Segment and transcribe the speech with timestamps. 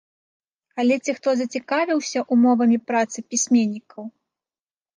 [0.83, 4.03] Але ці хто зацікавіўся ўмовамі працы пісьменнікаў?